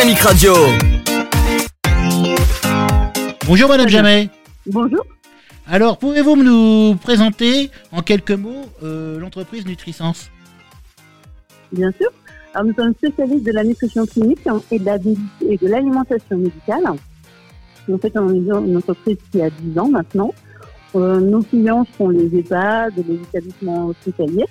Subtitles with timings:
[0.00, 0.52] Dynamique Radio.
[3.48, 4.28] Bonjour Madame Jamais.
[4.66, 5.04] Bonjour.
[5.66, 10.30] Alors, pouvez-vous nous présenter en quelques mots euh, l'entreprise Nutrisense
[11.72, 12.10] Bien sûr.
[12.54, 14.38] Alors, nous sommes spécialistes de la nutrition clinique
[14.70, 14.98] et de la-
[15.48, 16.84] et de l'alimentation médicale.
[17.92, 18.36] En fait, on est
[18.68, 20.32] une entreprise qui a 10 ans maintenant.
[20.94, 24.46] Euh, nos clients sont les EHPAD, les établissements hospitaliers,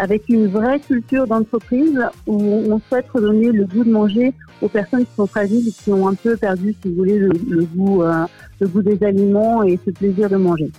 [0.00, 4.32] avec une vraie culture d'entreprise où on souhaite redonner le goût de manger
[4.62, 7.30] aux personnes qui sont fragiles et qui ont un peu perdu, si vous voulez, le,
[7.48, 8.24] le goût, euh,
[8.60, 10.70] le goût des aliments et ce plaisir de manger.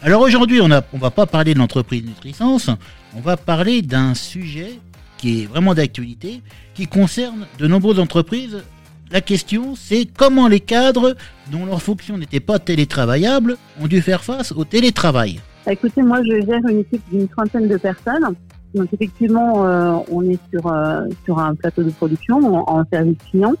[0.00, 2.70] Alors aujourd'hui, on ne on va pas parler de l'entreprise Nutrisense,
[3.14, 4.78] on va parler d'un sujet
[5.18, 6.40] qui est vraiment d'actualité,
[6.74, 8.62] qui concerne de nombreuses entreprises.
[9.10, 11.14] La question, c'est comment les cadres,
[11.52, 15.40] dont leur fonction n'était pas télétravaillables, ont dû faire face au télétravail?
[15.70, 18.34] Écoutez, moi, je gère une équipe d'une trentaine de personnes.
[18.74, 23.52] Donc, effectivement, euh, on est sur euh, sur un plateau de production en, service client.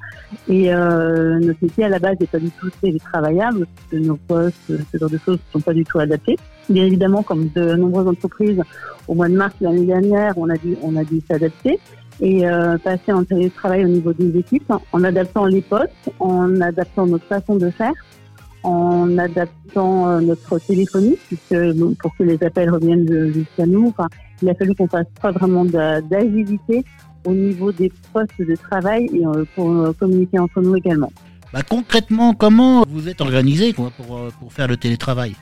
[0.48, 4.98] Et euh, notre métier à la base n'est pas du tout télétravaillable nos postes, ce
[4.98, 6.38] genre de choses, ne sont pas du tout adaptés.
[6.68, 8.62] Bien évidemment, comme de nombreuses entreprises,
[9.08, 11.78] au mois de mars l'année dernière, on a dû on a dû s'adapter.
[12.20, 17.06] Et euh, passer en télétravail au niveau des équipes en adaptant les postes, en adaptant
[17.06, 17.92] notre façon de faire
[18.62, 24.08] en adaptant euh, notre téléphonie, puisque bon, pour que les appels reviennent jusqu'à nous, enfin,
[24.40, 26.84] il a fallu qu'on fasse pas vraiment d'a- d'agilité
[27.24, 31.12] au niveau des postes de travail et euh, pour euh, communiquer entre nous également.
[31.52, 35.34] Bah, concrètement, comment vous êtes organisé pour, pour faire le télétravail?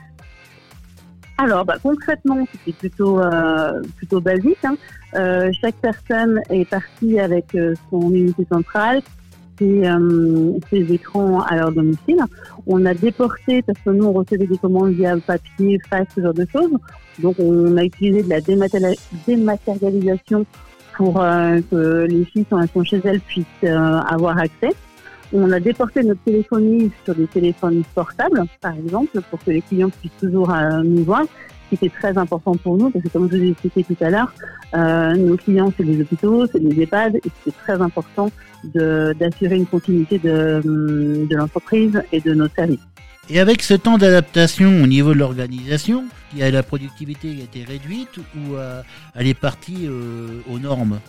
[1.37, 4.63] Alors, bah, concrètement, c'était plutôt euh, plutôt basique.
[4.63, 4.75] hein.
[5.15, 9.01] Euh, chaque personne est partie avec euh, son unité centrale,
[9.63, 12.19] euh, ses écrans à leur domicile.
[12.67, 16.33] On a déporté parce que nous on recevait des commandes via papier, fax, ce genre
[16.33, 16.71] de choses.
[17.19, 20.45] Donc, on a utilisé de la dématéria- dématérialisation
[20.95, 24.71] pour euh, que les filles quand elles sont chez elles puissent euh, avoir accès.
[25.33, 29.89] On a déporté notre téléphonie sur des téléphones portables, par exemple, pour que les clients
[29.89, 31.23] puissent toujours nous voir,
[31.71, 34.09] qui était très important pour nous, parce que comme je vous ai expliqué tout à
[34.09, 34.33] l'heure,
[34.73, 38.29] euh, nos clients, c'est les hôpitaux, c'est les EHPAD, et c'est très important
[38.75, 42.85] d'assurer une continuité de, hum, de l'entreprise et de nos services.
[43.29, 46.03] Et avec ce temps d'adaptation au niveau de l'organisation,
[46.37, 48.81] la productivité a été réduite ou euh,
[49.15, 50.99] elle est partie euh, aux normes?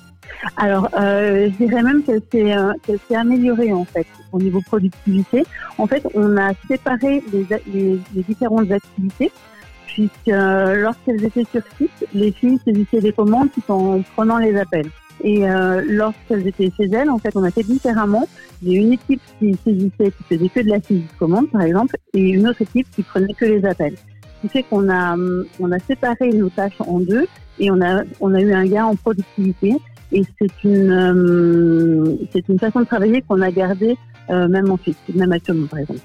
[0.57, 5.45] Alors, euh, je dirais même qu'elle s'est euh, s'est améliorée en fait au niveau productivité.
[5.79, 9.31] En fait, on a séparé les, les différentes activités
[9.93, 14.57] puisque euh, lorsqu'elles étaient sur site, les filles saisissaient les commandes tout en prenant les
[14.57, 14.91] appels.
[15.23, 18.27] Et euh, lorsqu'elles étaient chez elles, en fait, on a fait différemment.
[18.63, 21.51] Il y a une équipe qui saisissait, qui faisait que de la saisie de commande,
[21.51, 23.97] par exemple, et une autre équipe qui prenait que les appels.
[23.97, 25.17] Ce qui fait qu'on a,
[25.61, 27.27] on a séparé nos tâches en deux
[27.61, 29.77] et on a, on a eu un gain en productivité.
[30.11, 33.97] Et c'est une, euh, c'est une façon de travailler qu'on a gardée
[34.29, 36.01] même ensuite, même actuellement, par exemple.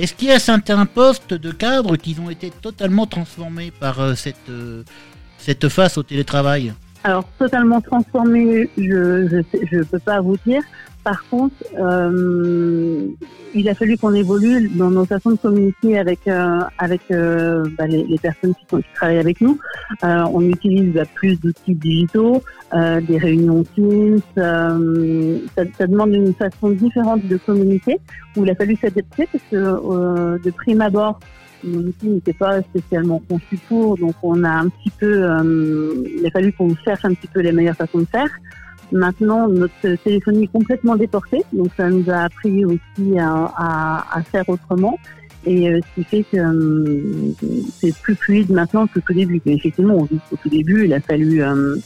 [0.00, 4.14] Est-ce qu'il y a certains postes de cadres qui ont été totalement transformés par euh,
[4.14, 4.84] cette, euh,
[5.38, 6.72] cette face au télétravail?
[7.02, 9.42] Alors, totalement transformé, je
[9.72, 10.62] je peux pas vous dire.
[11.08, 13.06] Par contre, euh,
[13.54, 17.86] il a fallu qu'on évolue dans nos façons de communiquer avec euh, avec euh, bah,
[17.86, 19.58] les, personnes qui, travaillent avec nous.
[20.02, 22.42] On utilise bah, plus d'outils digitaux,
[22.74, 24.20] des réunions Teams.
[24.36, 24.76] ça,
[25.86, 27.98] demande une façon différente de communiquer
[28.36, 31.20] où il a fallu s'adapter parce que de prime abord,
[31.64, 35.26] nos outils n'étaient pas spécialement conçus pour, donc on a un petit peu,
[36.20, 38.28] il a fallu qu'on cherche un petit peu les meilleures façons de faire.
[38.92, 44.22] Maintenant, notre téléphonie est complètement déportée, donc ça nous a appris aussi à, à, à
[44.22, 44.98] faire autrement.
[45.46, 47.32] Et euh, ce qui fait que euh,
[47.78, 49.40] c'est plus fluide maintenant qu'au tout début.
[49.46, 51.76] Mais effectivement, on qu'au tout début, il a fallu, euh,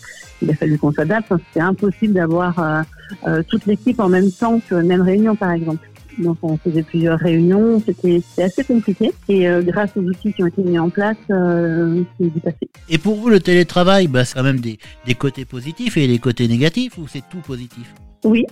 [0.41, 1.33] il a fallu qu'on s'adapte.
[1.49, 2.83] C'était impossible d'avoir euh,
[3.27, 5.87] euh, toute l'équipe en même temps que même réunion, par exemple.
[6.19, 9.13] Donc on faisait plusieurs réunions, c'était assez compliqué.
[9.29, 12.69] Et euh, grâce aux outils qui ont été mis en place, euh, c'est du passé.
[12.89, 16.19] Et pour vous, le télétravail, bah, c'est quand même des, des côtés positifs et des
[16.19, 17.95] côtés négatifs ou c'est tout positif?
[18.25, 18.45] Oui.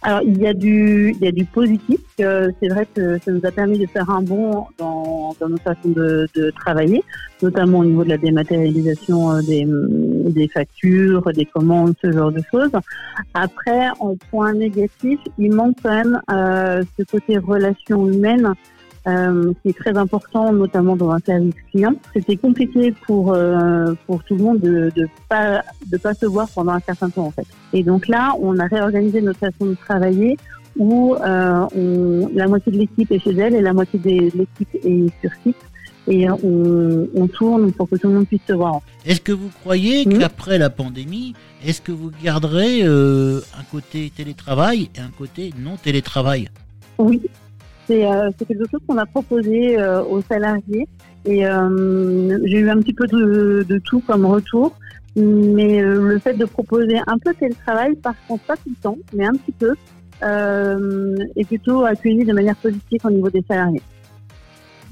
[0.00, 2.00] Alors il y a du, il y a du positif.
[2.18, 5.58] que C'est vrai que ça nous a permis de faire un bond dans, dans nos
[5.58, 7.02] façons de, de travailler,
[7.42, 9.66] notamment au niveau de la dématérialisation euh, des,
[10.32, 12.72] des factures, des commandes, ce genre de choses.
[13.34, 18.54] Après, en point négatif, il manque quand même euh, ce côté relation humaine
[19.06, 21.94] euh, qui est très important, notamment dans un service client.
[22.14, 26.48] C'était compliqué pour euh, pour tout le monde de de pas de pas se voir
[26.48, 27.46] pendant un certain temps en fait.
[27.72, 30.36] Et donc là, on a réorganisé notre façon de travailler
[30.78, 34.74] où euh, on, la moitié de l'équipe est chez elle et la moitié de l'équipe
[34.74, 35.56] est sur site.
[36.08, 38.80] et on, on, tourne pour que tout le monde puisse se voir.
[39.04, 41.34] Est-ce que vous croyez qu'après la pandémie,
[41.64, 46.48] est-ce que vous garderez euh, un côté télétravail et un côté non télétravail?
[46.98, 47.20] Oui,
[47.86, 50.86] c'est euh, quelque chose qu'on a proposé euh, aux salariés
[51.24, 54.76] et j'ai eu un petit peu de, de, tout comme retour.
[55.14, 59.26] Mais le fait de proposer un peu télétravail, par contre pas tout le temps, mais
[59.26, 59.74] un petit peu,
[61.36, 63.82] est plutôt accueilli de manière positive au niveau des salariés.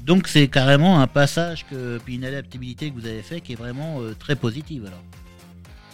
[0.05, 3.55] Donc c'est carrément un passage que, puis une adaptabilité que vous avez fait qui est
[3.55, 5.03] vraiment euh, très positive alors.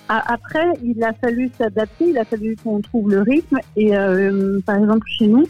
[0.09, 3.57] Après, il a fallu s'adapter, il a fallu qu'on trouve le rythme.
[3.75, 5.45] Et euh, par exemple, chez nous,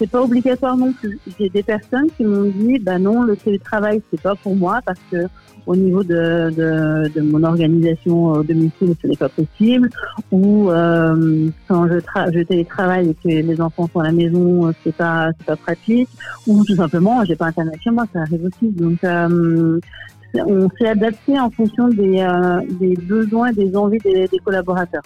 [0.00, 1.18] c'est pas obligatoire non plus.
[1.38, 4.98] J'ai des personnes qui m'ont dit, bah non, le télétravail, c'est pas pour moi parce
[5.10, 5.26] que
[5.66, 6.50] au niveau de,
[7.14, 9.90] de, mon organisation au domicile, ce n'est pas possible.
[10.32, 11.98] Ou euh, quand je,
[12.32, 16.08] je télétravaille et que les enfants sont à la maison, c'est pas c'est pas pratique.
[16.46, 18.70] Ou tout simplement, j'ai pas internet chez moi, ça arrive aussi.
[18.70, 19.78] Donc euh,
[20.34, 25.02] on s'est adapté en fonction des, euh, des besoins des envies des collaborateurs.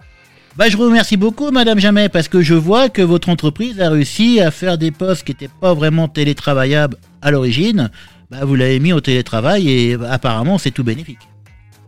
[0.56, 3.90] Bah, je vous remercie beaucoup, Madame Jamais, parce que je vois que votre entreprise a
[3.90, 7.90] réussi à faire des postes qui n'étaient pas vraiment télétravaillables à l'origine.
[8.30, 11.28] Bah, vous l'avez mis au télétravail et apparemment c'est tout bénéfique.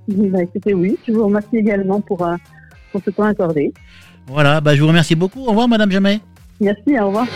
[0.09, 2.35] Bah, écoutez, oui, je vous remercie également pour, euh,
[2.91, 3.73] pour ce temps accordé.
[4.27, 5.45] Voilà, bah, je vous remercie beaucoup.
[5.45, 6.21] Au revoir, Madame Jamais.
[6.61, 7.27] Merci, au revoir.